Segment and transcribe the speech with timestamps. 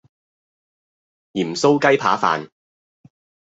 [1.33, 2.49] 鹽酥雞扒飯